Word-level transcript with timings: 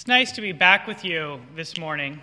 It's 0.00 0.08
nice 0.08 0.32
to 0.32 0.40
be 0.40 0.52
back 0.52 0.86
with 0.86 1.04
you 1.04 1.42
this 1.54 1.76
morning. 1.76 2.20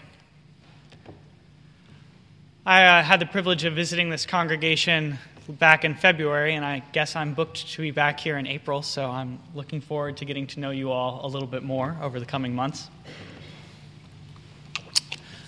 I 2.65 2.83
uh, 2.83 3.03
had 3.03 3.19
the 3.19 3.27
privilege 3.27 3.65
of 3.65 3.75
visiting 3.75 4.09
this 4.09 4.25
congregation 4.25 5.19
back 5.47 5.85
in 5.85 5.93
February, 5.93 6.55
and 6.55 6.65
I 6.65 6.81
guess 6.91 7.15
I'm 7.15 7.35
booked 7.35 7.71
to 7.73 7.81
be 7.83 7.91
back 7.91 8.19
here 8.19 8.39
in 8.39 8.47
April, 8.47 8.81
so 8.81 9.05
I'm 9.05 9.37
looking 9.53 9.79
forward 9.79 10.17
to 10.17 10.25
getting 10.25 10.47
to 10.47 10.59
know 10.59 10.71
you 10.71 10.89
all 10.89 11.23
a 11.23 11.29
little 11.29 11.47
bit 11.47 11.61
more 11.61 11.95
over 12.01 12.19
the 12.19 12.25
coming 12.25 12.55
months. 12.55 12.89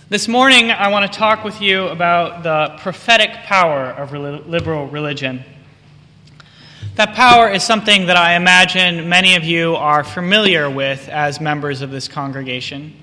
This 0.08 0.28
morning, 0.28 0.70
I 0.70 0.86
want 0.86 1.12
to 1.12 1.18
talk 1.18 1.42
with 1.42 1.60
you 1.60 1.88
about 1.88 2.44
the 2.44 2.76
prophetic 2.80 3.32
power 3.42 3.86
of 3.86 4.12
liberal 4.12 4.86
religion. 4.86 5.42
That 7.00 7.14
power 7.14 7.48
is 7.48 7.62
something 7.62 8.08
that 8.08 8.18
I 8.18 8.34
imagine 8.34 9.08
many 9.08 9.34
of 9.34 9.42
you 9.42 9.74
are 9.74 10.04
familiar 10.04 10.68
with 10.68 11.08
as 11.08 11.40
members 11.40 11.80
of 11.80 11.90
this 11.90 12.08
congregation. 12.08 12.94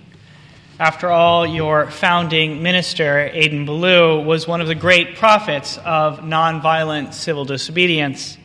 After 0.80 1.10
all, 1.10 1.48
your 1.48 1.90
founding 1.90 2.62
minister, 2.62 3.22
Adin 3.34 3.66
Ballou, 3.66 4.22
was 4.22 4.48
one 4.48 4.62
of 4.62 4.68
the 4.68 4.76
great 4.76 5.16
prophets 5.16 5.80
of 5.84 6.20
nonviolent 6.20 7.16
civil 7.16 7.44
disobedience. 7.44 8.38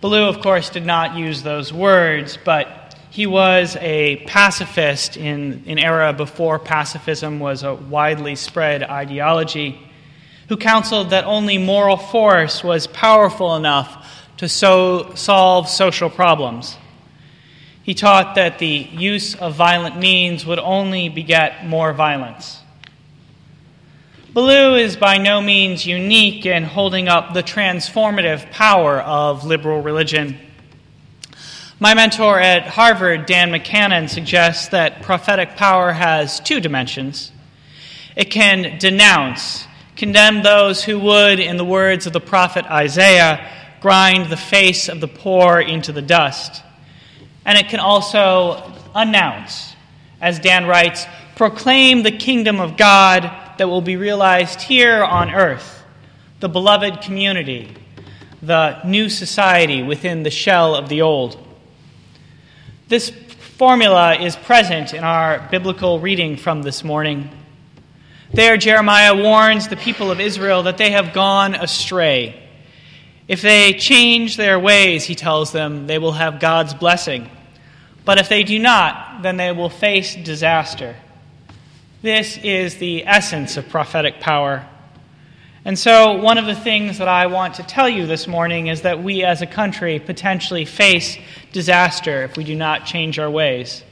Ballou, 0.00 0.24
of 0.24 0.40
course, 0.40 0.68
did 0.68 0.84
not 0.84 1.16
use 1.16 1.44
those 1.44 1.72
words, 1.72 2.36
but 2.44 2.96
he 3.10 3.28
was 3.28 3.76
a 3.76 4.16
pacifist 4.26 5.16
in 5.16 5.62
an 5.68 5.78
era 5.78 6.12
before 6.12 6.58
pacifism 6.58 7.38
was 7.38 7.62
a 7.62 7.72
widely 7.76 8.34
spread 8.34 8.82
ideology, 8.82 9.78
who 10.48 10.56
counseled 10.56 11.10
that 11.10 11.24
only 11.24 11.56
moral 11.56 11.96
force 11.96 12.64
was 12.64 12.88
powerful 12.88 13.54
enough 13.54 14.03
to 14.38 14.48
so 14.48 15.14
solve 15.14 15.68
social 15.68 16.10
problems. 16.10 16.76
He 17.82 17.94
taught 17.94 18.36
that 18.36 18.58
the 18.58 18.66
use 18.66 19.34
of 19.34 19.54
violent 19.54 19.98
means 19.98 20.46
would 20.46 20.58
only 20.58 21.08
beget 21.08 21.66
more 21.66 21.92
violence. 21.92 22.60
Ballou 24.32 24.74
is 24.74 24.96
by 24.96 25.18
no 25.18 25.40
means 25.40 25.86
unique 25.86 26.44
in 26.44 26.64
holding 26.64 27.08
up 27.08 27.34
the 27.34 27.42
transformative 27.42 28.50
power 28.50 29.00
of 29.00 29.44
liberal 29.44 29.80
religion. 29.80 30.38
My 31.78 31.94
mentor 31.94 32.40
at 32.40 32.66
Harvard, 32.66 33.26
Dan 33.26 33.50
McKanan, 33.50 34.08
suggests 34.08 34.68
that 34.68 35.02
prophetic 35.02 35.56
power 35.56 35.92
has 35.92 36.40
two 36.40 36.58
dimensions. 36.58 37.30
It 38.16 38.30
can 38.30 38.78
denounce, 38.78 39.66
condemn 39.94 40.42
those 40.42 40.82
who 40.82 40.98
would, 40.98 41.38
in 41.38 41.56
the 41.56 41.64
words 41.64 42.06
of 42.06 42.12
the 42.12 42.20
prophet 42.20 42.64
Isaiah, 42.64 43.48
grind 43.84 44.30
the 44.30 44.36
face 44.38 44.88
of 44.88 44.98
the 45.02 45.06
poor 45.06 45.60
into 45.60 45.92
the 45.92 46.00
dust. 46.00 46.62
And 47.44 47.58
it 47.58 47.68
can 47.68 47.80
also 47.80 48.72
announce, 48.94 49.76
as 50.22 50.38
Dan 50.38 50.64
writes, 50.64 51.04
proclaim 51.36 52.02
the 52.02 52.10
kingdom 52.10 52.60
of 52.60 52.78
God 52.78 53.30
that 53.58 53.68
will 53.68 53.82
be 53.82 53.96
realized 53.96 54.62
here 54.62 55.04
on 55.04 55.30
earth, 55.30 55.84
the 56.40 56.48
beloved 56.48 57.02
community, 57.02 57.76
the 58.40 58.82
new 58.84 59.10
society 59.10 59.82
within 59.82 60.22
the 60.22 60.30
shell 60.30 60.74
of 60.74 60.88
the 60.88 61.02
old. 61.02 61.36
This 62.88 63.10
formula 63.10 64.14
is 64.14 64.34
present 64.34 64.94
in 64.94 65.04
our 65.04 65.46
biblical 65.50 66.00
reading 66.00 66.38
from 66.38 66.62
this 66.62 66.82
morning. 66.82 67.28
There, 68.32 68.56
Jeremiah 68.56 69.14
warns 69.14 69.68
the 69.68 69.76
people 69.76 70.10
of 70.10 70.20
Israel 70.20 70.62
that 70.62 70.78
they 70.78 70.92
have 70.92 71.12
gone 71.12 71.54
astray 71.54 72.40
if 73.26 73.40
they 73.40 73.72
change 73.72 74.36
their 74.36 74.58
ways, 74.58 75.04
he 75.04 75.14
tells 75.14 75.52
them, 75.52 75.86
they 75.86 75.98
will 75.98 76.12
have 76.12 76.40
God's 76.40 76.74
blessing. 76.74 77.30
But 78.04 78.18
if 78.18 78.28
they 78.28 78.42
do 78.42 78.58
not, 78.58 79.22
then 79.22 79.38
they 79.38 79.50
will 79.52 79.70
face 79.70 80.14
disaster. 80.14 80.94
This 82.02 82.36
is 82.38 82.76
the 82.76 83.06
essence 83.06 83.56
of 83.56 83.70
prophetic 83.70 84.20
power. 84.20 84.68
And 85.64 85.78
so, 85.78 86.16
one 86.16 86.36
of 86.36 86.44
the 86.44 86.54
things 86.54 86.98
that 86.98 87.08
I 87.08 87.28
want 87.28 87.54
to 87.54 87.62
tell 87.62 87.88
you 87.88 88.06
this 88.06 88.26
morning 88.26 88.66
is 88.66 88.82
that 88.82 89.02
we 89.02 89.24
as 89.24 89.40
a 89.40 89.46
country 89.46 89.98
potentially 89.98 90.66
face 90.66 91.16
disaster 91.52 92.24
if 92.24 92.36
we 92.36 92.44
do 92.44 92.54
not 92.54 92.84
change 92.84 93.18
our 93.18 93.30
ways. 93.30 93.82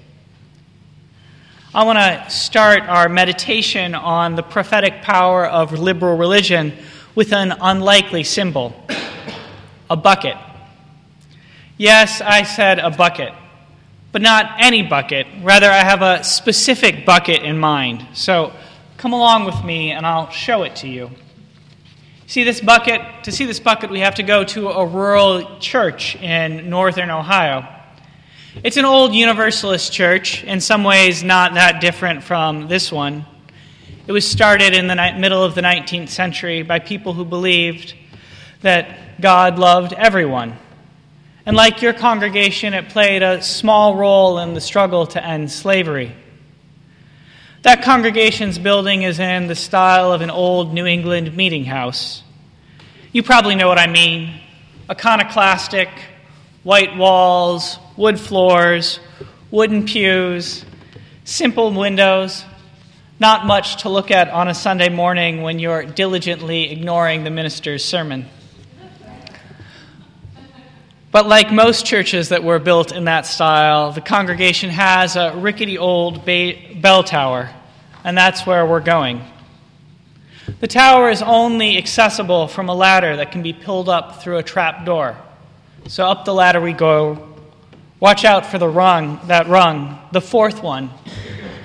I 1.75 1.85
want 1.85 1.99
to 1.99 2.31
start 2.31 2.83
our 2.83 3.09
meditation 3.09 3.95
on 3.95 4.35
the 4.35 4.43
prophetic 4.43 5.01
power 5.01 5.47
of 5.47 5.73
liberal 5.73 6.19
religion 6.19 6.75
with 7.15 7.33
an 7.33 7.55
unlikely 7.59 8.25
symbol 8.25 8.75
a 9.93 9.97
bucket. 9.97 10.39
Yes, 11.77 12.23
I 12.23 12.45
said 12.45 12.79
a 12.79 12.89
bucket, 12.89 13.35
but 14.11 14.23
not 14.23 14.55
any 14.59 14.83
bucket. 14.83 15.27
Rather, 15.43 15.71
I 15.71 15.85
have 15.85 16.01
a 16.01 16.25
specific 16.25 17.05
bucket 17.05 17.43
in 17.43 17.59
mind. 17.59 18.07
So 18.15 18.55
come 18.97 19.13
along 19.13 19.45
with 19.45 19.63
me 19.63 19.91
and 19.91 20.07
I'll 20.07 20.31
show 20.31 20.63
it 20.63 20.77
to 20.77 20.89
you. 20.89 21.11
See 22.27 22.43
this 22.43 22.63
bucket? 22.63 23.03
To 23.25 23.33
see 23.33 23.45
this 23.45 23.61
bucket, 23.61 23.91
we 23.91 24.01
have 24.01 24.15
to 24.15 24.23
go 24.23 24.45
to 24.45 24.71
a 24.71 24.87
rural 24.87 25.59
church 25.59 26.17
in 26.17 26.71
northern 26.71 27.11
Ohio. 27.11 27.69
It's 28.65 28.79
an 28.79 28.87
old 28.87 29.15
Universalist 29.15 29.93
church, 29.93 30.43
in 30.43 30.63
some 30.63 30.85
ways 30.85 31.23
not 31.23 31.53
that 31.55 31.83
different 31.83 32.23
from 32.23 32.69
this 32.69 32.91
one. 32.91 33.27
It 34.07 34.13
was 34.13 34.27
started 34.27 34.73
in 34.73 34.87
the 34.87 34.97
middle 35.19 35.45
of 35.45 35.55
the 35.55 35.61
19th 35.61 36.09
century 36.09 36.63
by 36.63 36.79
people 36.79 37.13
who 37.13 37.27
believed 37.27 37.93
that 38.63 39.02
God 39.23 39.59
loved 39.59 39.93
everyone. 39.93 40.59
And 41.47 41.57
like 41.57 41.81
your 41.81 41.93
congregation, 41.93 42.75
it 42.75 42.89
played 42.89 43.23
a 43.23 43.41
small 43.41 43.95
role 43.97 44.41
in 44.41 44.55
the 44.55 44.61
struggle 44.61 45.07
to 45.07 45.25
end 45.25 45.51
slavery. 45.51 46.15
That 47.63 47.83
congregation's 47.83 48.59
building 48.59 49.03
is 49.03 49.21
in 49.21 49.47
the 49.47 49.55
style 49.55 50.13
of 50.13 50.21
an 50.21 50.31
old 50.31 50.75
New 50.75 50.87
England 50.87 51.37
meeting 51.37 51.65
house. 51.65 52.25
You 53.13 53.23
probably 53.23 53.55
know 53.55 53.69
what 53.69 53.79
I 53.79 53.87
mean 53.87 54.41
iconoclastic, 54.91 55.89
white 56.65 56.97
walls, 56.97 57.79
wood 57.97 58.19
floors, 58.19 58.99
wooden 59.53 59.87
pews, 59.87 60.65
simple 61.25 61.73
windows, 61.73 62.45
not 63.21 63.47
much 63.47 63.83
to 63.83 63.89
look 63.89 64.11
at 64.11 64.29
on 64.31 64.49
a 64.49 64.55
Sunday 64.55 64.89
morning 64.89 65.43
when 65.43 65.61
you're 65.61 65.85
diligently 65.85 66.73
ignoring 66.73 67.23
the 67.23 67.31
minister's 67.31 67.85
sermon. 67.85 68.27
But 71.13 71.29
like 71.29 71.53
most 71.53 71.85
churches 71.85 72.31
that 72.31 72.43
were 72.43 72.59
built 72.59 72.91
in 72.91 73.05
that 73.05 73.27
style, 73.27 73.93
the 73.93 74.01
congregation 74.01 74.71
has 74.71 75.15
a 75.15 75.37
rickety 75.37 75.77
old 75.77 76.25
bell 76.25 77.05
tower, 77.05 77.51
and 78.03 78.17
that's 78.17 78.47
where 78.47 78.65
we're 78.65 78.81
going. 78.81 79.21
The 80.61 80.69
tower 80.69 81.11
is 81.11 81.21
only 81.21 81.77
accessible 81.77 82.49
from 82.49 82.71
a 82.71 82.75
ladder 82.75 83.17
that 83.17 83.31
can 83.31 83.43
be 83.43 83.53
pulled 83.53 83.91
up 83.91 84.23
through 84.23 84.39
a 84.39 84.43
trap 84.43 84.87
door. 84.87 85.19
So 85.87 86.07
up 86.07 86.25
the 86.25 86.33
ladder 86.33 86.63
we 86.63 86.73
go. 86.73 87.29
Watch 88.01 88.25
out 88.25 88.47
for 88.47 88.57
the 88.57 88.69
rung, 88.69 89.21
that 89.27 89.49
rung, 89.49 89.99
the 90.13 90.23
fourth 90.23 90.63
one, 90.63 90.91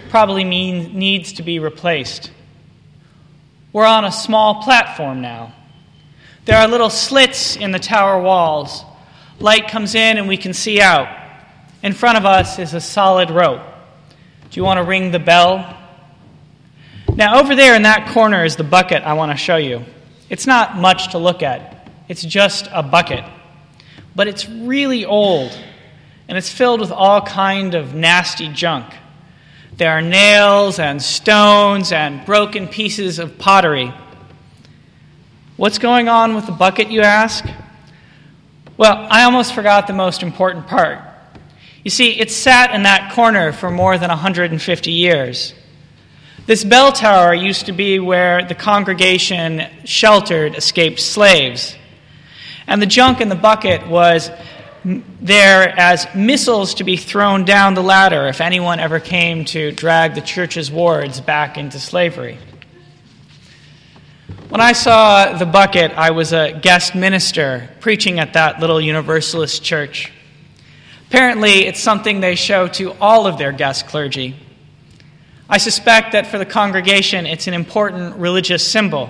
probably 0.09 0.43
mean, 0.43 0.99
needs 0.99 1.33
to 1.33 1.43
be 1.43 1.59
replaced. 1.59 2.31
We're 3.71 3.85
on 3.85 4.03
a 4.03 4.11
small 4.11 4.61
platform 4.61 5.21
now. 5.21 5.53
There 6.43 6.57
are 6.57 6.67
little 6.67 6.89
slits 6.89 7.55
in 7.55 7.71
the 7.71 7.79
tower 7.79 8.21
walls 8.21 8.83
Light 9.39 9.67
comes 9.67 9.93
in 9.95 10.17
and 10.17 10.27
we 10.27 10.37
can 10.37 10.53
see 10.53 10.81
out. 10.81 11.07
In 11.83 11.93
front 11.93 12.17
of 12.17 12.25
us 12.25 12.57
is 12.57 12.73
a 12.73 12.81
solid 12.81 13.29
rope. 13.29 13.61
Do 14.49 14.59
you 14.59 14.63
want 14.63 14.77
to 14.77 14.83
ring 14.83 15.11
the 15.11 15.19
bell? 15.19 15.77
Now, 17.15 17.39
over 17.39 17.55
there 17.55 17.75
in 17.75 17.83
that 17.83 18.09
corner 18.13 18.45
is 18.45 18.55
the 18.55 18.63
bucket 18.63 19.03
I 19.03 19.13
want 19.13 19.31
to 19.31 19.37
show 19.37 19.57
you. 19.57 19.83
It's 20.29 20.47
not 20.47 20.77
much 20.77 21.11
to 21.11 21.17
look 21.17 21.41
at, 21.43 21.89
it's 22.07 22.23
just 22.23 22.67
a 22.71 22.83
bucket. 22.83 23.23
But 24.15 24.27
it's 24.27 24.49
really 24.49 25.05
old, 25.05 25.57
and 26.27 26.37
it's 26.37 26.49
filled 26.49 26.79
with 26.79 26.91
all 26.91 27.21
kind 27.21 27.75
of 27.75 27.93
nasty 27.93 28.49
junk. 28.49 28.93
There 29.77 29.91
are 29.91 30.01
nails 30.01 30.79
and 30.79 31.01
stones 31.01 31.91
and 31.91 32.25
broken 32.25 32.67
pieces 32.67 33.19
of 33.19 33.37
pottery. 33.37 33.93
What's 35.55 35.77
going 35.77 36.09
on 36.09 36.33
with 36.33 36.47
the 36.47 36.51
bucket, 36.51 36.89
you 36.89 37.01
ask? 37.01 37.45
Well, 38.77 39.07
I 39.09 39.23
almost 39.23 39.55
forgot 39.55 39.87
the 39.87 39.93
most 39.93 40.21
important 40.21 40.67
part. 40.67 40.99
You 41.83 41.89
see, 41.89 42.19
it 42.19 42.29
sat 42.29 42.75
in 42.75 42.83
that 42.83 43.13
corner 43.13 43.51
for 43.51 43.71
more 43.71 43.97
than 43.97 44.09
150 44.09 44.91
years. 44.91 45.55
This 46.45 46.63
bell 46.63 46.91
tower 46.91 47.33
used 47.33 47.65
to 47.65 47.71
be 47.71 47.97
where 47.97 48.45
the 48.45 48.53
congregation 48.53 49.63
sheltered 49.83 50.55
escaped 50.55 50.99
slaves. 50.99 51.75
And 52.67 52.79
the 52.79 52.85
junk 52.85 53.19
in 53.19 53.29
the 53.29 53.35
bucket 53.35 53.87
was 53.87 54.29
there 54.83 55.67
as 55.79 56.07
missiles 56.13 56.75
to 56.75 56.83
be 56.83 56.97
thrown 56.97 57.45
down 57.45 57.73
the 57.73 57.81
ladder 57.81 58.27
if 58.27 58.41
anyone 58.41 58.79
ever 58.79 58.99
came 58.99 59.43
to 59.45 59.71
drag 59.71 60.13
the 60.13 60.21
church's 60.21 60.69
wards 60.69 61.19
back 61.19 61.57
into 61.57 61.79
slavery. 61.79 62.37
When 64.49 64.61
I 64.61 64.71
saw 64.71 65.37
the 65.37 65.45
bucket, 65.45 65.91
I 65.97 66.11
was 66.11 66.31
a 66.31 66.53
guest 66.53 66.95
minister 66.95 67.69
preaching 67.81 68.17
at 68.19 68.31
that 68.31 68.61
little 68.61 68.79
Universalist 68.79 69.61
church. 69.61 70.09
Apparently, 71.09 71.65
it's 71.65 71.81
something 71.81 72.21
they 72.21 72.35
show 72.35 72.69
to 72.69 72.93
all 73.01 73.27
of 73.27 73.37
their 73.37 73.51
guest 73.51 73.87
clergy. 73.87 74.37
I 75.49 75.57
suspect 75.57 76.13
that 76.13 76.27
for 76.27 76.37
the 76.37 76.45
congregation, 76.45 77.25
it's 77.25 77.47
an 77.47 77.53
important 77.53 78.15
religious 78.15 78.65
symbol. 78.65 79.09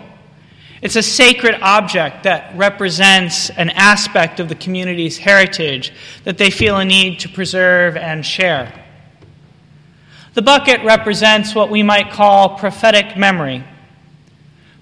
It's 0.82 0.96
a 0.96 1.04
sacred 1.04 1.60
object 1.62 2.24
that 2.24 2.58
represents 2.58 3.52
an 3.52 3.70
aspect 3.70 4.40
of 4.40 4.50
the 4.50 4.56
community's 4.56 5.20
heritage 5.20 5.94
that 6.24 6.40
they 6.40 6.50
feel 6.50 6.78
a 6.78 6.86
need 6.86 7.20
to 7.20 7.30
preserve 7.30 7.96
and 7.96 8.26
share. 8.26 8.74
The 10.34 10.42
bucket 10.42 10.84
represents 10.84 11.54
what 11.54 11.70
we 11.70 11.84
might 11.84 12.10
call 12.10 12.58
prophetic 12.58 13.16
memory. 13.16 13.64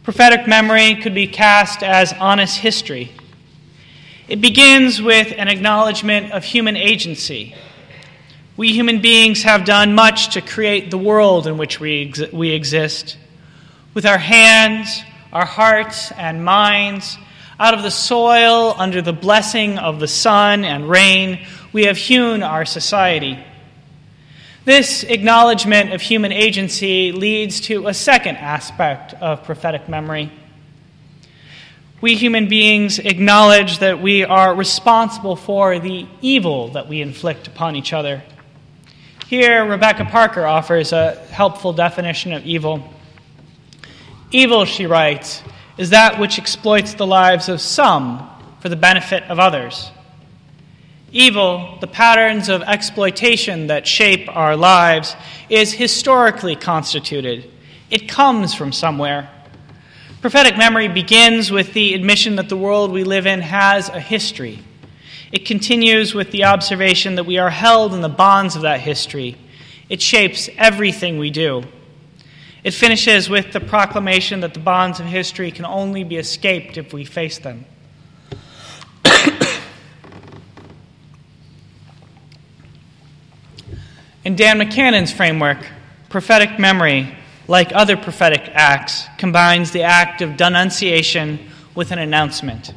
Prophetic 0.05 0.45
memory 0.45 0.97
could 1.01 1.15
be 1.15 1.25
cast 1.25 1.81
as 1.81 2.13
honest 2.13 2.59
history. 2.59 3.11
It 4.27 4.39
begins 4.39 5.01
with 5.01 5.33
an 5.35 5.47
acknowledgement 5.47 6.31
of 6.31 6.43
human 6.43 6.77
agency. 6.77 7.55
We 8.55 8.71
human 8.71 9.01
beings 9.01 9.41
have 9.41 9.65
done 9.65 9.95
much 9.95 10.35
to 10.35 10.41
create 10.41 10.91
the 10.91 10.97
world 10.99 11.47
in 11.47 11.57
which 11.57 11.79
we, 11.79 12.09
ex- 12.09 12.31
we 12.31 12.51
exist. 12.51 13.17
With 13.95 14.05
our 14.05 14.19
hands, 14.19 15.01
our 15.33 15.47
hearts, 15.47 16.11
and 16.11 16.45
minds, 16.45 17.17
out 17.59 17.73
of 17.73 17.81
the 17.81 17.89
soil, 17.89 18.75
under 18.77 19.01
the 19.01 19.11
blessing 19.11 19.79
of 19.79 19.99
the 19.99 20.07
sun 20.07 20.65
and 20.65 20.87
rain, 20.87 21.43
we 21.73 21.85
have 21.85 21.97
hewn 21.97 22.43
our 22.43 22.65
society. 22.65 23.43
This 24.65 25.03
acknowledgement 25.03 25.93
of 25.93 26.01
human 26.01 26.31
agency 26.31 27.11
leads 27.11 27.61
to 27.61 27.85
a 27.85 27.93
second 27.93 28.37
aspect 28.37 29.13
of 29.13 29.43
prophetic 29.43 29.87
memory. 29.87 30.31
We 32.01 32.15
human 32.15 32.47
beings 32.47 32.97
acknowledge 32.97 33.77
that 33.77 34.01
we 34.01 34.23
are 34.25 34.55
responsible 34.55 35.35
for 35.35 35.77
the 35.77 36.07
evil 36.19 36.69
that 36.69 36.89
we 36.89 37.01
inflict 37.01 37.47
upon 37.47 37.75
each 37.75 37.93
other. 37.93 38.23
Here, 39.27 39.63
Rebecca 39.63 40.05
Parker 40.05 40.47
offers 40.47 40.93
a 40.93 41.13
helpful 41.29 41.71
definition 41.71 42.33
of 42.33 42.43
evil. 42.43 42.91
Evil, 44.31 44.65
she 44.65 44.87
writes, 44.87 45.43
is 45.77 45.91
that 45.91 46.19
which 46.19 46.39
exploits 46.39 46.95
the 46.95 47.05
lives 47.05 47.49
of 47.49 47.61
some 47.61 48.27
for 48.61 48.69
the 48.69 48.75
benefit 48.75 49.25
of 49.25 49.37
others. 49.37 49.91
Evil, 51.17 51.77
the 51.79 51.87
patterns 51.87 52.49
of 52.49 52.61
exploitation 52.63 53.67
that 53.67 53.87
shape 53.87 54.27
our 54.27 54.57
lives, 54.57 55.15
is 55.47 55.71
historically 55.71 56.57
constituted. 56.57 57.49
It 57.89 58.09
comes 58.09 58.53
from 58.53 58.73
somewhere. 58.73 59.29
Prophetic 60.19 60.57
memory 60.57 60.89
begins 60.89 61.51
with 61.51 61.71
the 61.71 61.93
admission 61.93 62.35
that 62.35 62.49
the 62.49 62.57
world 62.57 62.91
we 62.91 63.05
live 63.05 63.25
in 63.27 63.39
has 63.39 63.87
a 63.87 64.01
history. 64.01 64.59
It 65.31 65.45
continues 65.45 66.13
with 66.13 66.31
the 66.31 66.43
observation 66.43 67.15
that 67.15 67.25
we 67.25 67.37
are 67.37 67.49
held 67.49 67.93
in 67.93 68.01
the 68.01 68.09
bonds 68.09 68.57
of 68.57 68.63
that 68.63 68.81
history. 68.81 69.37
It 69.87 70.01
shapes 70.01 70.49
everything 70.57 71.17
we 71.17 71.29
do. 71.29 71.63
It 72.61 72.71
finishes 72.71 73.29
with 73.29 73.53
the 73.53 73.61
proclamation 73.61 74.41
that 74.41 74.53
the 74.53 74.59
bonds 74.59 74.99
of 74.99 75.05
history 75.05 75.51
can 75.51 75.63
only 75.63 76.03
be 76.03 76.17
escaped 76.17 76.77
if 76.77 76.91
we 76.91 77.05
face 77.05 77.39
them. 77.39 77.63
In 84.25 84.35
Dan 84.35 84.57
McKanan's 84.57 85.11
framework, 85.11 85.59
prophetic 86.09 86.57
memory, 86.57 87.15
like 87.47 87.71
other 87.75 87.95
prophetic 87.95 88.49
acts, 88.55 89.05
combines 89.19 89.69
the 89.69 89.83
act 89.83 90.23
of 90.23 90.35
denunciation 90.35 91.37
with 91.75 91.91
an 91.91 91.99
announcement. 91.99 92.73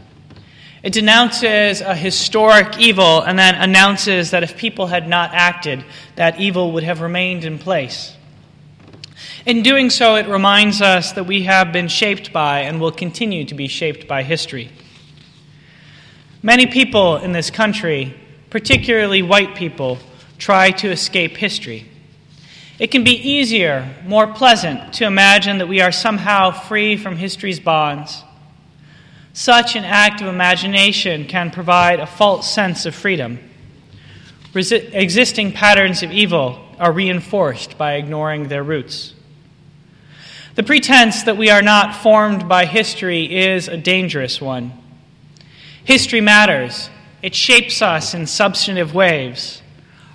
It 0.83 0.93
denounces 0.93 1.81
a 1.81 1.95
historic 1.95 2.79
evil 2.79 3.23
and 3.23 3.39
then 3.39 3.55
announces 3.55 4.31
that 4.33 4.43
if 4.43 4.59
people 4.59 4.89
had 4.89 5.09
not 5.09 5.31
acted, 5.33 5.87
that 6.17 6.39
evil 6.39 6.73
would 6.73 6.83
have 6.83 7.01
remained 7.01 7.47
in 7.47 7.59
place. 7.59 8.15
In 9.47 9.63
doing 9.63 9.89
so, 9.89 10.17
it 10.17 10.29
reminds 10.29 10.83
us 10.83 11.13
that 11.13 11.25
we 11.25 11.45
have 11.45 11.73
been 11.73 11.89
shaped 11.89 12.31
by 12.31 12.61
and 12.61 12.79
will 12.79 12.93
continue 12.93 13.47
to 13.47 13.55
be 13.55 13.69
shaped 13.69 14.07
by 14.07 14.23
history. 14.23 14.71
Many 16.43 16.67
people 16.67 17.17
in 17.17 17.33
this 17.33 17.51
country, 17.51 18.15
particularly 18.51 19.23
white 19.23 19.55
people, 19.55 19.99
try 20.39 20.71
to 20.71 20.91
escape 20.91 21.37
history. 21.37 21.87
It 22.79 22.93
can 22.93 23.03
be 23.03 23.17
easier, 23.17 23.93
more 24.05 24.29
pleasant 24.29 24.95
to 24.95 25.05
imagine 25.05 25.59
that 25.59 25.67
we 25.67 25.81
are 25.81 25.91
somehow 25.91 26.53
free 26.53 26.97
from 26.97 27.17
history's 27.17 27.59
bonds. 27.59 28.23
Such 29.33 29.77
an 29.77 29.85
act 29.85 30.21
of 30.21 30.29
imagination 30.29 31.27
can 31.27 31.51
provide 31.51 32.01
a 32.01 32.07
false 32.07 32.53
sense 32.53 32.87
of 32.87 32.95
freedom. 32.95 33.41
Resi- 34.53 34.95
existing 34.95 35.53
patterns 35.53 36.03
of 36.03 36.13
evil 36.13 36.59
are 36.79 36.93
reinforced 36.93 37.77
by 37.77 37.95
ignoring 37.95 38.49
their 38.49 38.63
roots. 38.63 39.15
The 40.55 40.63
pretense 40.63 41.25
that 41.25 41.37
we 41.37 41.51
are 41.51 41.63
not 41.63 41.95
formed 41.97 42.49
by 42.49 42.65
history 42.65 43.45
is 43.45 43.69
a 43.69 43.77
dangerous 43.77 44.41
one. 44.41 44.73
History 45.85 46.21
matters, 46.21 46.91
it 47.23 47.35
shapes 47.35 47.83
us 47.83 48.15
in 48.15 48.27
substantive 48.27 48.95
ways. 48.95 49.63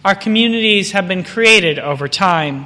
Our 0.06 0.16
communities 0.16 0.92
have 0.92 1.08
been 1.08 1.24
created 1.24 1.80
over 1.80 2.10
time. 2.10 2.66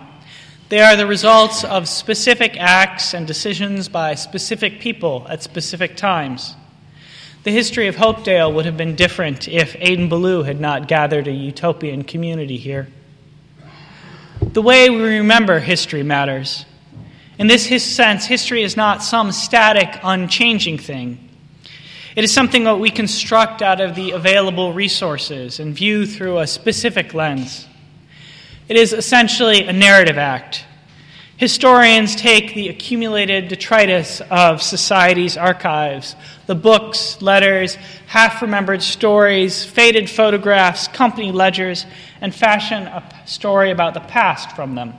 They 0.69 0.79
are 0.79 0.95
the 0.95 1.05
results 1.05 1.63
of 1.63 1.87
specific 1.87 2.57
acts 2.57 3.13
and 3.13 3.27
decisions 3.27 3.87
by 3.89 4.15
specific 4.15 4.79
people 4.79 5.27
at 5.29 5.43
specific 5.43 5.95
times. 5.95 6.55
The 7.43 7.51
history 7.51 7.87
of 7.87 7.95
Hopedale 7.95 8.51
would 8.55 8.65
have 8.65 8.75
been 8.75 8.95
different 8.95 9.47
if 9.47 9.75
Adin 9.75 10.09
Ballou 10.09 10.41
had 10.43 10.59
not 10.59 10.87
gathered 10.87 11.27
a 11.27 11.31
utopian 11.31 12.03
community 12.03 12.57
here. 12.57 12.87
The 14.41 14.63
way 14.63 14.89
we 14.89 15.17
remember 15.19 15.59
history 15.59 16.01
matters. 16.01 16.65
In 17.37 17.45
this 17.45 17.67
sense, 17.83 18.25
history 18.25 18.63
is 18.63 18.75
not 18.75 19.03
some 19.03 19.31
static, 19.31 19.99
unchanging 20.01 20.79
thing. 20.79 21.26
It 22.17 22.23
is 22.23 22.33
something 22.33 22.63
that 22.63 22.79
we 22.79 22.89
construct 22.89 23.61
out 23.61 23.79
of 23.79 23.93
the 23.93 24.09
available 24.09 24.73
resources 24.73 25.59
and 25.59 25.75
view 25.75 26.07
through 26.07 26.39
a 26.39 26.47
specific 26.47 27.13
lens. 27.13 27.67
It 28.67 28.75
is 28.75 28.91
essentially 28.91 29.61
a 29.67 29.71
narrative 29.71 30.17
act. 30.17 30.65
Historians 31.35 32.15
take 32.15 32.55
the 32.55 32.69
accumulated 32.69 33.49
detritus 33.49 34.19
of 34.31 34.63
society's 34.63 35.37
archives, 35.37 36.15
the 36.47 36.55
books, 36.55 37.21
letters, 37.21 37.75
half 38.07 38.41
remembered 38.41 38.81
stories, 38.81 39.63
faded 39.63 40.09
photographs, 40.09 40.87
company 40.87 41.31
ledgers, 41.31 41.85
and 42.19 42.33
fashion 42.33 42.87
a 42.87 43.03
story 43.27 43.69
about 43.69 43.93
the 43.93 43.99
past 43.99 44.55
from 44.55 44.73
them. 44.73 44.95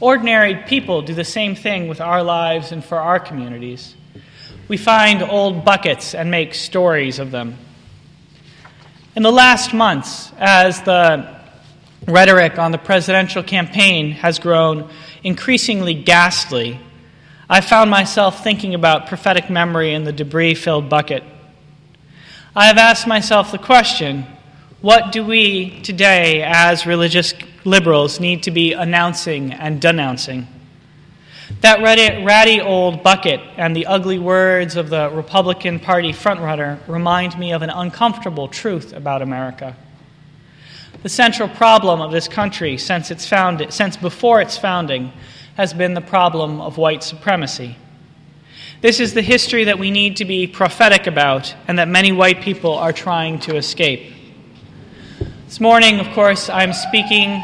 Ordinary 0.00 0.54
people 0.54 1.02
do 1.02 1.12
the 1.12 1.22
same 1.22 1.54
thing 1.54 1.86
with 1.86 2.00
our 2.00 2.22
lives 2.22 2.72
and 2.72 2.82
for 2.82 2.96
our 2.96 3.20
communities. 3.20 3.94
We 4.66 4.76
find 4.78 5.22
old 5.22 5.64
buckets 5.64 6.14
and 6.14 6.30
make 6.30 6.54
stories 6.54 7.18
of 7.18 7.30
them. 7.30 7.58
In 9.14 9.22
the 9.22 9.30
last 9.30 9.74
months, 9.74 10.32
as 10.38 10.80
the 10.82 11.38
rhetoric 12.06 12.58
on 12.58 12.72
the 12.72 12.78
presidential 12.78 13.42
campaign 13.42 14.12
has 14.12 14.38
grown 14.38 14.90
increasingly 15.22 15.94
ghastly, 15.94 16.80
I 17.48 17.60
found 17.60 17.90
myself 17.90 18.42
thinking 18.42 18.74
about 18.74 19.06
prophetic 19.06 19.50
memory 19.50 19.92
in 19.92 20.04
the 20.04 20.12
debris 20.12 20.54
filled 20.54 20.88
bucket. 20.88 21.22
I 22.56 22.66
have 22.66 22.78
asked 22.78 23.06
myself 23.06 23.52
the 23.52 23.58
question 23.58 24.26
what 24.80 25.12
do 25.12 25.24
we 25.24 25.80
today, 25.80 26.42
as 26.42 26.86
religious 26.86 27.34
liberals, 27.64 28.20
need 28.20 28.42
to 28.42 28.50
be 28.50 28.72
announcing 28.72 29.52
and 29.52 29.80
denouncing? 29.80 30.46
That 31.64 31.80
ratty 31.80 32.60
old 32.60 33.02
bucket 33.02 33.40
and 33.56 33.74
the 33.74 33.86
ugly 33.86 34.18
words 34.18 34.76
of 34.76 34.90
the 34.90 35.08
Republican 35.08 35.80
Party 35.80 36.12
frontrunner 36.12 36.78
remind 36.86 37.38
me 37.38 37.52
of 37.52 37.62
an 37.62 37.70
uncomfortable 37.70 38.48
truth 38.48 38.92
about 38.92 39.22
America. 39.22 39.74
The 41.02 41.08
central 41.08 41.48
problem 41.48 42.02
of 42.02 42.12
this 42.12 42.28
country 42.28 42.76
since, 42.76 43.10
its 43.10 43.26
found, 43.26 43.66
since 43.72 43.96
before 43.96 44.42
its 44.42 44.58
founding 44.58 45.10
has 45.56 45.72
been 45.72 45.94
the 45.94 46.02
problem 46.02 46.60
of 46.60 46.76
white 46.76 47.02
supremacy. 47.02 47.78
This 48.82 49.00
is 49.00 49.14
the 49.14 49.22
history 49.22 49.64
that 49.64 49.78
we 49.78 49.90
need 49.90 50.18
to 50.18 50.26
be 50.26 50.46
prophetic 50.46 51.06
about 51.06 51.54
and 51.66 51.78
that 51.78 51.88
many 51.88 52.12
white 52.12 52.42
people 52.42 52.74
are 52.74 52.92
trying 52.92 53.38
to 53.38 53.56
escape. 53.56 54.12
This 55.46 55.60
morning, 55.60 55.98
of 55.98 56.08
course, 56.08 56.50
I'm 56.50 56.74
speaking 56.74 57.42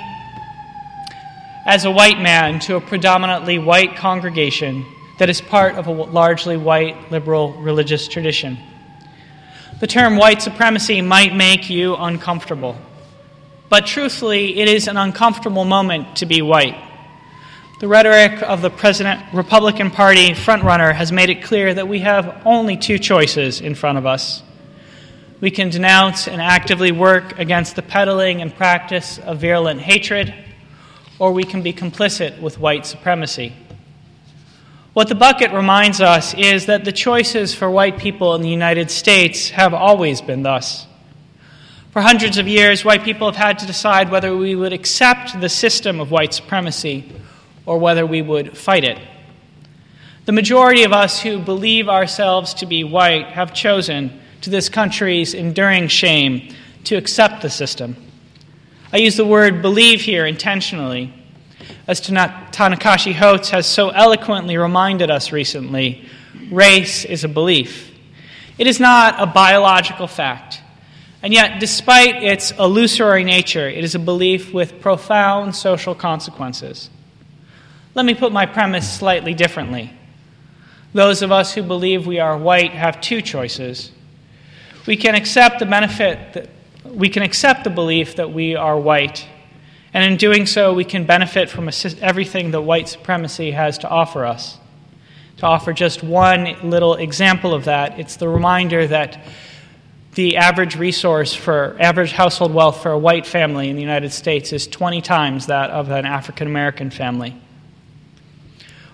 as 1.70 1.84
a 1.84 1.90
white 1.90 2.20
man 2.20 2.58
to 2.58 2.74
a 2.74 2.80
predominantly 2.80 3.56
white 3.56 3.94
congregation 3.94 4.84
that 5.18 5.30
is 5.30 5.40
part 5.40 5.76
of 5.76 5.86
a 5.86 5.92
largely 5.92 6.56
white 6.56 7.12
liberal 7.12 7.52
religious 7.62 8.08
tradition. 8.08 8.58
The 9.78 9.86
term 9.86 10.16
white 10.16 10.42
supremacy 10.42 11.00
might 11.00 11.32
make 11.32 11.70
you 11.70 11.94
uncomfortable, 11.94 12.76
but 13.68 13.86
truthfully, 13.86 14.58
it 14.58 14.68
is 14.68 14.88
an 14.88 14.96
uncomfortable 14.96 15.64
moment 15.64 16.16
to 16.16 16.26
be 16.26 16.42
white. 16.42 16.74
The 17.78 17.86
rhetoric 17.86 18.42
of 18.42 18.62
the 18.62 18.70
President 18.70 19.22
Republican 19.32 19.92
Party 19.92 20.32
frontrunner 20.32 20.92
has 20.92 21.12
made 21.12 21.30
it 21.30 21.44
clear 21.44 21.72
that 21.72 21.86
we 21.86 22.00
have 22.00 22.42
only 22.44 22.78
two 22.78 22.98
choices 22.98 23.60
in 23.60 23.76
front 23.76 23.96
of 23.96 24.06
us. 24.06 24.42
We 25.40 25.52
can 25.52 25.70
denounce 25.70 26.26
and 26.26 26.42
actively 26.42 26.90
work 26.90 27.38
against 27.38 27.76
the 27.76 27.82
peddling 27.82 28.42
and 28.42 28.52
practice 28.52 29.20
of 29.20 29.38
virulent 29.38 29.80
hatred, 29.80 30.34
or 31.20 31.30
we 31.30 31.44
can 31.44 31.62
be 31.62 31.72
complicit 31.72 32.40
with 32.40 32.58
white 32.58 32.84
supremacy. 32.84 33.52
What 34.94 35.08
the 35.08 35.14
bucket 35.14 35.52
reminds 35.52 36.00
us 36.00 36.34
is 36.34 36.66
that 36.66 36.84
the 36.84 36.90
choices 36.90 37.54
for 37.54 37.70
white 37.70 37.98
people 37.98 38.34
in 38.34 38.42
the 38.42 38.48
United 38.48 38.90
States 38.90 39.50
have 39.50 39.72
always 39.72 40.20
been 40.20 40.42
thus. 40.42 40.86
For 41.92 42.02
hundreds 42.02 42.38
of 42.38 42.48
years, 42.48 42.84
white 42.84 43.04
people 43.04 43.28
have 43.28 43.36
had 43.36 43.58
to 43.60 43.66
decide 43.66 44.10
whether 44.10 44.36
we 44.36 44.56
would 44.56 44.72
accept 44.72 45.40
the 45.40 45.48
system 45.48 46.00
of 46.00 46.10
white 46.10 46.32
supremacy 46.32 47.12
or 47.66 47.78
whether 47.78 48.06
we 48.06 48.22
would 48.22 48.56
fight 48.56 48.84
it. 48.84 48.98
The 50.24 50.32
majority 50.32 50.84
of 50.84 50.92
us 50.92 51.20
who 51.20 51.38
believe 51.38 51.88
ourselves 51.88 52.54
to 52.54 52.66
be 52.66 52.82
white 52.82 53.26
have 53.26 53.52
chosen, 53.52 54.20
to 54.40 54.50
this 54.50 54.68
country's 54.68 55.34
enduring 55.34 55.88
shame, 55.88 56.54
to 56.84 56.96
accept 56.96 57.42
the 57.42 57.50
system. 57.50 57.96
I 58.92 58.96
use 58.96 59.16
the 59.16 59.24
word 59.24 59.62
believe 59.62 60.00
here 60.00 60.26
intentionally 60.26 61.12
as 61.86 62.00
Ta-Nehisi 62.00 63.16
Coates 63.16 63.50
has 63.50 63.66
so 63.66 63.90
eloquently 63.90 64.56
reminded 64.56 65.10
us 65.10 65.32
recently, 65.32 66.04
race 66.50 67.04
is 67.04 67.24
a 67.24 67.28
belief. 67.28 67.92
It 68.58 68.66
is 68.66 68.80
not 68.80 69.14
a 69.18 69.26
biological 69.26 70.06
fact. 70.06 70.60
And 71.22 71.32
yet, 71.32 71.60
despite 71.60 72.22
its 72.22 72.50
illusory 72.52 73.24
nature, 73.24 73.68
it 73.68 73.84
is 73.84 73.94
a 73.94 73.98
belief 73.98 74.52
with 74.52 74.80
profound 74.80 75.54
social 75.54 75.94
consequences. 75.94 76.90
Let 77.94 78.06
me 78.06 78.14
put 78.14 78.32
my 78.32 78.46
premise 78.46 78.90
slightly 78.90 79.34
differently. 79.34 79.92
Those 80.92 81.22
of 81.22 81.30
us 81.30 81.54
who 81.54 81.62
believe 81.62 82.06
we 82.06 82.18
are 82.18 82.36
white 82.36 82.72
have 82.72 83.00
two 83.00 83.20
choices. 83.22 83.92
We 84.86 84.96
can 84.96 85.14
accept 85.14 85.58
the 85.58 85.66
benefit 85.66 86.32
that 86.32 86.48
we 86.84 87.08
can 87.08 87.22
accept 87.22 87.64
the 87.64 87.70
belief 87.70 88.16
that 88.16 88.32
we 88.32 88.56
are 88.56 88.78
white 88.78 89.26
and 89.92 90.04
in 90.04 90.16
doing 90.16 90.46
so, 90.46 90.72
we 90.72 90.84
can 90.84 91.04
benefit 91.04 91.50
from 91.50 91.68
everything 92.00 92.52
that 92.52 92.60
white 92.60 92.88
supremacy 92.88 93.50
has 93.50 93.78
to 93.78 93.88
offer 93.88 94.24
us. 94.24 94.58
To 95.38 95.46
offer 95.46 95.72
just 95.72 96.02
one 96.02 96.56
little 96.62 96.94
example 96.94 97.54
of 97.54 97.64
that, 97.64 97.98
it's 97.98 98.16
the 98.16 98.28
reminder 98.28 98.86
that 98.86 99.20
the 100.14 100.36
average 100.36 100.76
resource 100.76 101.34
for 101.34 101.76
average 101.80 102.12
household 102.12 102.52
wealth 102.52 102.82
for 102.82 102.92
a 102.92 102.98
white 102.98 103.26
family 103.26 103.68
in 103.68 103.76
the 103.76 103.82
United 103.82 104.12
States 104.12 104.52
is 104.52 104.66
20 104.66 105.00
times 105.00 105.46
that 105.46 105.70
of 105.70 105.90
an 105.90 106.04
African 106.04 106.46
American 106.46 106.90
family. 106.90 107.34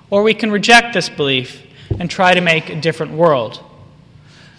Or 0.09 0.23
we 0.23 0.35
can 0.35 0.51
reject 0.51 0.95
this 0.95 1.09
belief 1.09 1.63
and 1.99 2.09
try 2.09 2.33
to 2.33 2.41
make 2.41 2.71
a 2.71 2.81
different 2.81 3.13
world. 3.13 3.63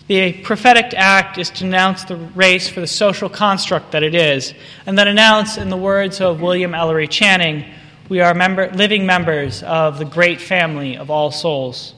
The 0.07 0.31
prophetic 0.41 0.93
act 0.95 1.37
is 1.37 1.49
to 1.49 1.65
announce 1.65 2.05
the 2.05 2.15
race 2.15 2.69
for 2.69 2.79
the 2.79 2.87
social 2.87 3.27
construct 3.27 3.91
that 3.91 4.03
it 4.03 4.15
is, 4.15 4.53
and 4.85 4.97
then 4.97 5.09
announce, 5.09 5.57
in 5.57 5.69
the 5.69 5.75
words 5.75 6.21
of 6.21 6.39
William 6.39 6.73
Ellery 6.73 7.09
Channing, 7.09 7.65
we 8.07 8.21
are 8.21 8.33
member, 8.33 8.71
living 8.71 9.05
members 9.05 9.63
of 9.63 9.99
the 9.99 10.05
great 10.05 10.39
family 10.39 10.95
of 10.95 11.11
all 11.11 11.29
souls. 11.29 11.93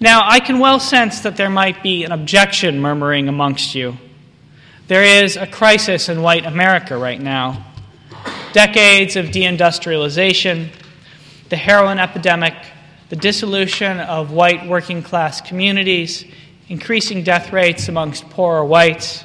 Now, 0.00 0.28
I 0.28 0.40
can 0.40 0.58
well 0.58 0.80
sense 0.80 1.20
that 1.20 1.36
there 1.36 1.48
might 1.48 1.80
be 1.80 2.02
an 2.02 2.10
objection 2.10 2.80
murmuring 2.80 3.28
amongst 3.28 3.76
you. 3.76 3.96
There 4.88 5.04
is 5.22 5.36
a 5.36 5.46
crisis 5.46 6.08
in 6.08 6.22
white 6.22 6.44
America 6.44 6.96
right 6.96 7.20
now. 7.20 7.66
Decades 8.52 9.14
of 9.14 9.26
deindustrialization, 9.26 10.70
the 11.50 11.56
heroin 11.56 12.00
epidemic, 12.00 12.54
the 13.10 13.16
dissolution 13.16 14.00
of 14.00 14.32
white 14.32 14.66
working 14.66 15.04
class 15.04 15.40
communities, 15.40 16.24
increasing 16.70 17.24
death 17.24 17.52
rates 17.52 17.88
amongst 17.88 18.30
poorer 18.30 18.64
whites, 18.64 19.24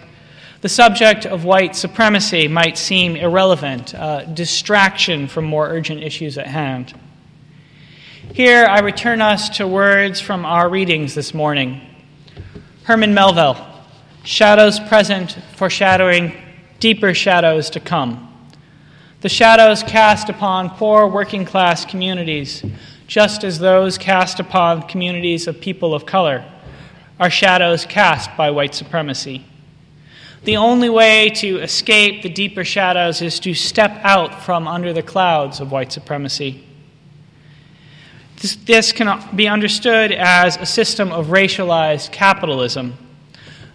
the 0.61 0.67
subject 0.67 1.27
of 1.27 1.45
white 1.45 1.75
supremacy 1.75 2.47
might 2.47 2.75
seem 2.75 3.15
irrelevant, 3.15 3.93
a 3.93 4.27
distraction 4.33 5.27
from 5.27 5.45
more 5.45 5.69
urgent 5.69 6.01
issues 6.01 6.39
at 6.39 6.47
hand. 6.47 6.99
Here, 8.33 8.65
I 8.65 8.79
return 8.79 9.21
us 9.21 9.57
to 9.57 9.67
words 9.67 10.19
from 10.19 10.43
our 10.43 10.67
readings 10.67 11.13
this 11.13 11.35
morning. 11.35 11.81
Herman 12.83 13.13
Melville, 13.13 13.63
shadows 14.23 14.79
present 14.79 15.37
foreshadowing 15.55 16.35
deeper 16.79 17.13
shadows 17.13 17.69
to 17.69 17.79
come. 17.79 18.47
The 19.21 19.29
shadows 19.29 19.83
cast 19.83 20.29
upon 20.29 20.71
poor 20.71 21.05
working 21.07 21.45
class 21.45 21.85
communities, 21.85 22.65
just 23.05 23.43
as 23.43 23.59
those 23.59 23.99
cast 23.99 24.39
upon 24.39 24.87
communities 24.87 25.47
of 25.47 25.61
people 25.61 25.93
of 25.93 26.07
color 26.07 26.43
are 27.19 27.29
shadows 27.29 27.85
cast 27.85 28.35
by 28.35 28.51
white 28.51 28.75
supremacy. 28.75 29.45
The 30.43 30.57
only 30.57 30.89
way 30.89 31.29
to 31.35 31.59
escape 31.59 32.21
the 32.21 32.29
deeper 32.29 32.63
shadows 32.63 33.21
is 33.21 33.39
to 33.41 33.53
step 33.53 33.99
out 34.03 34.43
from 34.43 34.67
under 34.67 34.93
the 34.93 35.01
clouds 35.01 35.59
of 35.59 35.71
white 35.71 35.91
supremacy. 35.91 36.63
This, 38.41 38.55
this 38.57 38.91
can 38.91 39.35
be 39.35 39.47
understood 39.47 40.11
as 40.11 40.57
a 40.57 40.65
system 40.65 41.11
of 41.11 41.27
racialized 41.27 42.11
capitalism. 42.11 42.95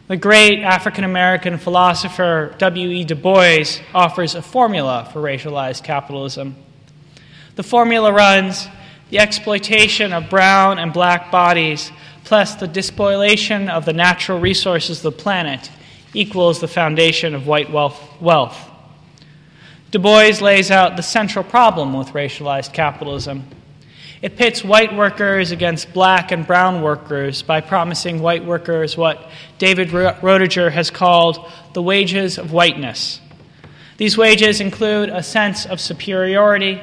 The 0.06 0.16
great 0.16 0.60
African 0.60 1.04
American 1.04 1.56
philosopher 1.56 2.54
W.E. 2.58 3.04
Du 3.04 3.14
Bois 3.14 3.80
offers 3.94 4.34
a 4.34 4.42
formula 4.42 5.08
for 5.12 5.20
racialized 5.22 5.82
capitalism. 5.82 6.56
The 7.56 7.62
formula 7.62 8.12
runs 8.12 8.68
the 9.10 9.18
exploitation 9.18 10.12
of 10.12 10.30
brown 10.30 10.78
and 10.78 10.92
black 10.92 11.32
bodies 11.32 11.90
plus 12.24 12.54
the 12.56 12.68
despoilation 12.68 13.68
of 13.68 13.84
the 13.84 13.92
natural 13.92 14.40
resources 14.40 14.98
of 14.98 15.02
the 15.14 15.22
planet 15.22 15.70
equals 16.14 16.60
the 16.60 16.68
foundation 16.68 17.34
of 17.34 17.46
white 17.46 17.70
wealth. 17.70 18.70
Du 19.90 19.98
Bois 19.98 20.40
lays 20.40 20.70
out 20.70 20.96
the 20.96 21.02
central 21.02 21.44
problem 21.44 21.92
with 21.92 22.08
racialized 22.08 22.72
capitalism. 22.72 23.44
It 24.22 24.36
pits 24.36 24.62
white 24.62 24.94
workers 24.94 25.50
against 25.50 25.92
black 25.94 26.30
and 26.30 26.46
brown 26.46 26.82
workers 26.82 27.42
by 27.42 27.60
promising 27.60 28.20
white 28.20 28.44
workers 28.44 28.96
what 28.96 29.30
David 29.58 29.88
Roediger 29.88 30.70
has 30.70 30.90
called 30.90 31.50
the 31.72 31.82
wages 31.82 32.38
of 32.38 32.52
whiteness. 32.52 33.20
These 33.96 34.16
wages 34.16 34.60
include 34.60 35.08
a 35.08 35.22
sense 35.22 35.66
of 35.66 35.80
superiority, 35.80 36.82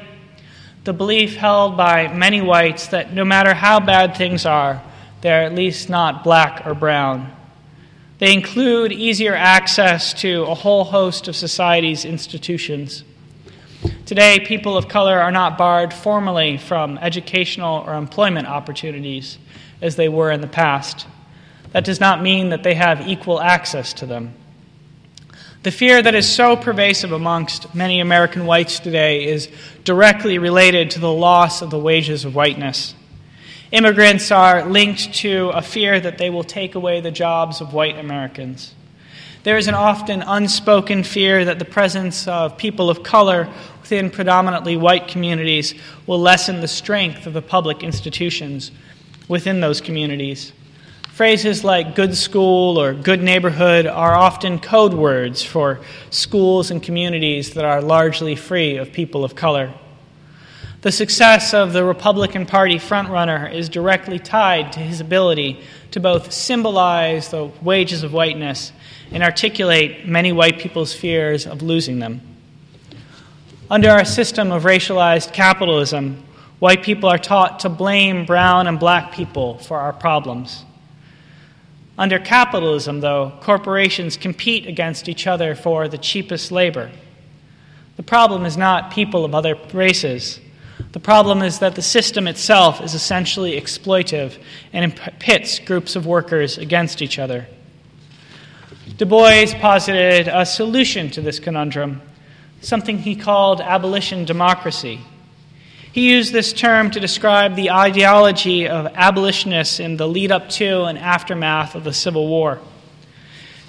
the 0.84 0.92
belief 0.92 1.36
held 1.36 1.76
by 1.76 2.12
many 2.12 2.40
whites 2.40 2.88
that 2.88 3.12
no 3.12 3.24
matter 3.24 3.54
how 3.54 3.80
bad 3.80 4.16
things 4.16 4.44
are, 4.44 4.82
they're 5.20 5.44
at 5.44 5.54
least 5.54 5.88
not 5.88 6.24
black 6.24 6.66
or 6.66 6.74
brown. 6.74 7.32
They 8.18 8.32
include 8.32 8.92
easier 8.92 9.34
access 9.34 10.12
to 10.22 10.42
a 10.44 10.54
whole 10.54 10.84
host 10.84 11.28
of 11.28 11.36
society's 11.36 12.04
institutions. 12.04 13.04
Today, 14.06 14.40
people 14.40 14.76
of 14.76 14.88
color 14.88 15.20
are 15.20 15.30
not 15.30 15.56
barred 15.56 15.94
formally 15.94 16.56
from 16.56 16.98
educational 16.98 17.84
or 17.86 17.94
employment 17.94 18.48
opportunities 18.48 19.38
as 19.80 19.94
they 19.94 20.08
were 20.08 20.32
in 20.32 20.40
the 20.40 20.48
past. 20.48 21.06
That 21.72 21.84
does 21.84 22.00
not 22.00 22.22
mean 22.22 22.48
that 22.48 22.62
they 22.62 22.74
have 22.74 23.06
equal 23.06 23.40
access 23.40 23.92
to 23.94 24.06
them. 24.06 24.34
The 25.62 25.70
fear 25.70 26.00
that 26.00 26.14
is 26.14 26.28
so 26.28 26.56
pervasive 26.56 27.12
amongst 27.12 27.74
many 27.74 28.00
American 28.00 28.46
whites 28.46 28.80
today 28.80 29.26
is 29.26 29.48
directly 29.84 30.38
related 30.38 30.92
to 30.92 31.00
the 31.00 31.12
loss 31.12 31.62
of 31.62 31.70
the 31.70 31.78
wages 31.78 32.24
of 32.24 32.34
whiteness. 32.34 32.94
Immigrants 33.70 34.30
are 34.30 34.64
linked 34.64 35.12
to 35.16 35.50
a 35.50 35.60
fear 35.60 36.00
that 36.00 36.16
they 36.16 36.30
will 36.30 36.42
take 36.42 36.74
away 36.74 37.02
the 37.02 37.10
jobs 37.10 37.60
of 37.60 37.74
white 37.74 37.98
Americans. 37.98 38.74
There 39.42 39.58
is 39.58 39.68
an 39.68 39.74
often 39.74 40.22
unspoken 40.22 41.02
fear 41.04 41.44
that 41.44 41.58
the 41.58 41.66
presence 41.66 42.26
of 42.26 42.56
people 42.56 42.88
of 42.88 43.02
color 43.02 43.46
within 43.82 44.08
predominantly 44.08 44.78
white 44.78 45.06
communities 45.06 45.74
will 46.06 46.18
lessen 46.18 46.62
the 46.62 46.68
strength 46.68 47.26
of 47.26 47.34
the 47.34 47.42
public 47.42 47.82
institutions 47.82 48.70
within 49.28 49.60
those 49.60 49.82
communities. 49.82 50.54
Phrases 51.12 51.62
like 51.62 51.94
good 51.94 52.16
school 52.16 52.78
or 52.80 52.94
good 52.94 53.22
neighborhood 53.22 53.86
are 53.86 54.14
often 54.14 54.60
code 54.60 54.94
words 54.94 55.42
for 55.42 55.80
schools 56.08 56.70
and 56.70 56.82
communities 56.82 57.52
that 57.52 57.66
are 57.66 57.82
largely 57.82 58.34
free 58.34 58.78
of 58.78 58.92
people 58.92 59.24
of 59.24 59.34
color. 59.34 59.74
The 60.80 60.92
success 60.92 61.54
of 61.54 61.72
the 61.72 61.82
Republican 61.84 62.46
Party 62.46 62.76
frontrunner 62.76 63.52
is 63.52 63.68
directly 63.68 64.20
tied 64.20 64.72
to 64.74 64.78
his 64.78 65.00
ability 65.00 65.60
to 65.90 65.98
both 65.98 66.30
symbolize 66.30 67.30
the 67.30 67.46
wages 67.60 68.04
of 68.04 68.12
whiteness 68.12 68.70
and 69.10 69.24
articulate 69.24 70.06
many 70.06 70.30
white 70.30 70.60
people's 70.60 70.94
fears 70.94 71.48
of 71.48 71.62
losing 71.62 71.98
them. 71.98 72.20
Under 73.68 73.90
our 73.90 74.04
system 74.04 74.52
of 74.52 74.62
racialized 74.62 75.32
capitalism, 75.32 76.22
white 76.60 76.84
people 76.84 77.08
are 77.08 77.18
taught 77.18 77.58
to 77.60 77.68
blame 77.68 78.24
brown 78.24 78.68
and 78.68 78.78
black 78.78 79.10
people 79.10 79.58
for 79.58 79.80
our 79.80 79.92
problems. 79.92 80.64
Under 81.98 82.20
capitalism, 82.20 83.00
though, 83.00 83.32
corporations 83.40 84.16
compete 84.16 84.68
against 84.68 85.08
each 85.08 85.26
other 85.26 85.56
for 85.56 85.88
the 85.88 85.98
cheapest 85.98 86.52
labor. 86.52 86.92
The 87.96 88.04
problem 88.04 88.46
is 88.46 88.56
not 88.56 88.92
people 88.92 89.24
of 89.24 89.34
other 89.34 89.56
races. 89.72 90.38
The 90.92 91.00
problem 91.00 91.42
is 91.42 91.58
that 91.58 91.74
the 91.74 91.82
system 91.82 92.26
itself 92.28 92.80
is 92.80 92.94
essentially 92.94 93.60
exploitive 93.60 94.38
and 94.72 94.94
pits 95.18 95.58
groups 95.58 95.96
of 95.96 96.06
workers 96.06 96.56
against 96.56 97.02
each 97.02 97.18
other. 97.18 97.46
Du 98.96 99.04
Bois 99.04 99.46
posited 99.60 100.28
a 100.28 100.46
solution 100.46 101.10
to 101.10 101.20
this 101.20 101.38
conundrum, 101.38 102.00
something 102.60 102.98
he 102.98 103.14
called 103.14 103.60
abolition 103.60 104.24
democracy. 104.24 105.00
He 105.92 106.10
used 106.10 106.32
this 106.32 106.52
term 106.52 106.90
to 106.92 107.00
describe 107.00 107.56
the 107.56 107.70
ideology 107.70 108.68
of 108.68 108.86
abolitionists 108.94 109.80
in 109.80 109.96
the 109.96 110.06
lead 110.06 110.30
up 110.32 110.48
to 110.50 110.84
and 110.84 110.98
aftermath 110.98 111.74
of 111.74 111.84
the 111.84 111.92
Civil 111.92 112.28
War. 112.28 112.60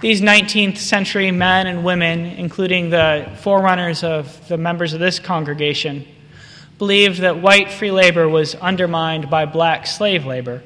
These 0.02 0.22
19th 0.22 0.78
century 0.78 1.32
men 1.32 1.68
and 1.68 1.84
women, 1.84 2.26
including 2.26 2.90
the 2.90 3.30
forerunners 3.42 4.04
of 4.04 4.48
the 4.48 4.58
members 4.58 4.94
of 4.94 5.00
this 5.00 5.20
congregation, 5.20 6.08
believed 6.80 7.20
that 7.20 7.42
white 7.42 7.70
free 7.72 7.92
labor 7.92 8.28
was 8.28 8.56
undermined 8.56 9.30
by 9.30 9.46
black 9.46 9.86
slave 9.86 10.26
labor. 10.26 10.64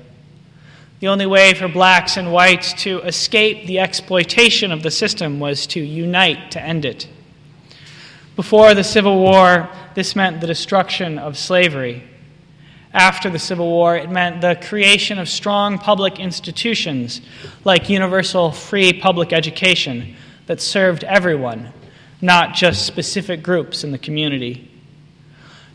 The 0.99 1.07
only 1.07 1.25
way 1.25 1.53
for 1.55 1.67
blacks 1.67 2.15
and 2.15 2.31
whites 2.31 2.71
to 2.83 3.01
escape 3.01 3.65
the 3.65 3.79
exploitation 3.79 4.71
of 4.71 4.83
the 4.83 4.91
system 4.91 5.39
was 5.39 5.67
to 5.67 5.81
unite 5.81 6.51
to 6.51 6.61
end 6.61 6.85
it. 6.85 7.09
Before 8.35 8.73
the 8.75 8.83
Civil 8.83 9.19
War, 9.19 9.69
this 9.95 10.15
meant 10.15 10.39
the 10.39 10.47
destruction 10.47 11.17
of 11.17 11.37
slavery. 11.37 12.03
After 12.93 13.31
the 13.31 13.39
Civil 13.39 13.67
War, 13.67 13.97
it 13.97 14.09
meant 14.09 14.39
the 14.39 14.55
creation 14.55 15.17
of 15.17 15.27
strong 15.27 15.79
public 15.79 16.19
institutions 16.19 17.21
like 17.65 17.89
universal 17.89 18.51
free 18.51 18.93
public 18.93 19.33
education 19.33 20.15
that 20.45 20.61
served 20.61 21.03
everyone, 21.03 21.73
not 22.21 22.53
just 22.53 22.85
specific 22.85 23.41
groups 23.41 23.83
in 23.83 23.91
the 23.91 23.97
community. 23.97 24.69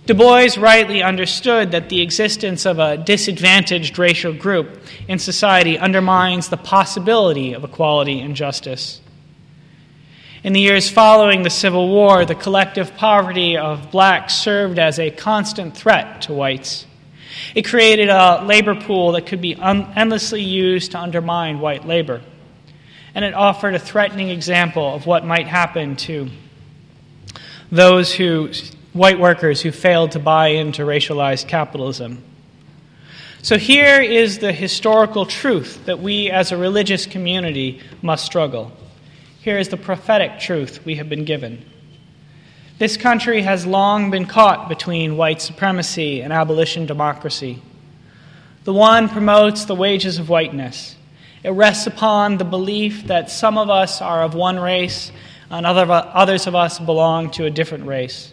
Du 0.08 0.14
Bois 0.14 0.48
rightly 0.56 1.02
understood 1.02 1.72
that 1.72 1.90
the 1.90 2.00
existence 2.00 2.64
of 2.64 2.78
a 2.78 2.96
disadvantaged 2.96 3.98
racial 3.98 4.32
group 4.32 4.80
in 5.06 5.18
society 5.18 5.76
undermines 5.76 6.48
the 6.48 6.56
possibility 6.56 7.52
of 7.52 7.62
equality 7.62 8.18
and 8.18 8.34
justice. 8.34 9.02
In 10.42 10.54
the 10.54 10.62
years 10.62 10.88
following 10.88 11.42
the 11.42 11.50
Civil 11.50 11.88
War, 11.88 12.24
the 12.24 12.34
collective 12.34 12.96
poverty 12.96 13.58
of 13.58 13.90
blacks 13.90 14.34
served 14.34 14.78
as 14.78 14.98
a 14.98 15.10
constant 15.10 15.76
threat 15.76 16.22
to 16.22 16.32
whites. 16.32 16.86
It 17.54 17.66
created 17.66 18.08
a 18.08 18.42
labor 18.46 18.76
pool 18.76 19.12
that 19.12 19.26
could 19.26 19.42
be 19.42 19.56
un- 19.56 19.92
endlessly 19.94 20.42
used 20.42 20.92
to 20.92 20.98
undermine 20.98 21.60
white 21.60 21.86
labor. 21.86 22.22
And 23.14 23.26
it 23.26 23.34
offered 23.34 23.74
a 23.74 23.78
threatening 23.78 24.30
example 24.30 24.94
of 24.94 25.04
what 25.04 25.26
might 25.26 25.48
happen 25.48 25.96
to 25.96 26.30
those 27.70 28.14
who, 28.14 28.50
white 28.98 29.18
workers 29.18 29.62
who 29.62 29.70
failed 29.70 30.10
to 30.12 30.18
buy 30.18 30.48
into 30.48 30.82
racialized 30.82 31.48
capitalism. 31.48 32.22
So 33.40 33.56
here 33.56 34.02
is 34.02 34.38
the 34.38 34.52
historical 34.52 35.24
truth 35.24 35.86
that 35.86 36.00
we 36.00 36.30
as 36.30 36.50
a 36.50 36.56
religious 36.56 37.06
community 37.06 37.80
must 38.02 38.26
struggle. 38.26 38.72
Here 39.40 39.56
is 39.56 39.68
the 39.68 39.76
prophetic 39.76 40.40
truth 40.40 40.84
we 40.84 40.96
have 40.96 41.08
been 41.08 41.24
given. 41.24 41.64
This 42.78 42.96
country 42.96 43.42
has 43.42 43.64
long 43.64 44.10
been 44.10 44.26
caught 44.26 44.68
between 44.68 45.16
white 45.16 45.40
supremacy 45.40 46.20
and 46.20 46.32
abolition 46.32 46.84
democracy. 46.86 47.62
The 48.64 48.72
one 48.72 49.08
promotes 49.08 49.64
the 49.64 49.74
wages 49.76 50.18
of 50.18 50.28
whiteness. 50.28 50.96
It 51.44 51.50
rests 51.50 51.86
upon 51.86 52.36
the 52.36 52.44
belief 52.44 53.04
that 53.04 53.30
some 53.30 53.56
of 53.56 53.70
us 53.70 54.02
are 54.02 54.22
of 54.22 54.34
one 54.34 54.58
race 54.58 55.12
and 55.50 55.64
other, 55.64 55.86
others 55.88 56.48
of 56.48 56.56
us 56.56 56.80
belong 56.80 57.30
to 57.32 57.44
a 57.44 57.50
different 57.50 57.86
race. 57.86 58.32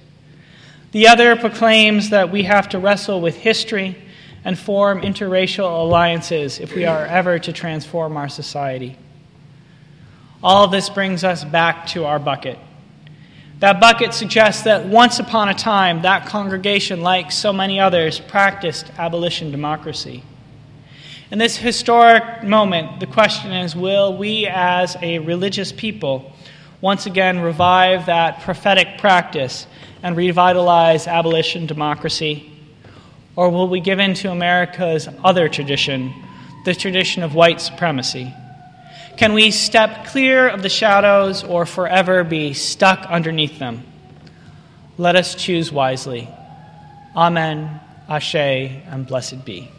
The 0.96 1.10
other 1.10 1.36
proclaims 1.36 2.12
that 2.12 2.32
we 2.32 2.44
have 2.44 2.70
to 2.70 2.80
wrestle 2.80 3.20
with 3.20 3.36
history 3.36 3.98
and 4.46 4.58
form 4.58 5.02
interracial 5.02 5.82
alliances 5.82 6.58
if 6.62 6.74
we 6.74 6.86
are 6.86 7.06
ever 7.06 7.38
to 7.38 7.52
transform 7.52 8.16
our 8.16 8.30
society. 8.30 8.98
All 10.42 10.70
this 10.70 10.90
brings 10.90 11.25
us 11.25 11.44
back 11.44 11.88
to 11.88 12.06
our 12.06 12.18
bucket. 12.18 12.58
That 13.60 13.82
bucket 13.82 14.14
suggests 14.14 14.64
that 14.64 14.86
once 14.86 15.20
upon 15.20 15.50
a 15.50 15.54
time, 15.54 16.04
that 16.04 16.28
congregation, 16.28 17.02
like 17.02 17.30
so 17.30 17.52
many 17.52 17.78
others, 17.78 18.18
practiced 18.18 18.89
abolition 18.98 19.52
democracy. 19.52 20.24
In 21.30 21.39
this 21.39 21.58
historic 21.58 22.41
moment, 22.41 23.02
the 23.02 23.08
question 23.08 23.52
is 23.52 23.76
will 23.76 24.15
we, 24.15 24.48
as 24.48 24.96
a 25.02 25.19
religious 25.19 25.74
people, 25.74 26.32
once 26.80 27.06
again 27.06 27.41
revive 27.41 28.06
that 28.06 28.39
prophetic 28.43 28.98
practice 28.98 29.67
and 30.06 30.15
revitalize 30.15 31.08
abolition 31.08 31.65
democracy? 31.65 32.48
Or 33.36 33.50
will 33.50 33.68
we 33.68 33.80
give 33.80 33.98
in 33.98 34.13
to 34.13 34.30
America's 34.30 35.10
other 35.24 35.50
tradition, 35.50 36.13
the 36.63 36.76
tradition 36.76 37.24
of 37.24 37.34
white 37.34 37.60
supremacy? 37.60 38.32
Can 39.18 39.34
we 39.34 39.50
step 39.50 40.06
clear 40.06 40.48
of 40.48 40.62
the 40.62 40.70
shadows 40.70 41.44
or 41.44 41.65
forever 41.65 42.24
be 42.24 42.54
stuck 42.54 43.00
underneath 43.10 43.58
them? 43.58 43.84
Let 45.00 45.15
us 45.15 45.34
choose 45.34 45.72
wisely. 45.72 46.30
Amen, 47.15 47.80
Ashe, 48.08 48.36
and 48.36 49.08
blessed 49.08 49.44
be. 49.44 49.72